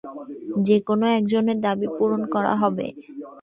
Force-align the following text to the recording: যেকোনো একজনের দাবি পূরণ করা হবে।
যেকোনো 0.67 1.05
একজনের 1.17 1.57
দাবি 1.65 1.87
পূরণ 1.97 2.21
করা 2.33 2.53
হবে। 2.61 2.87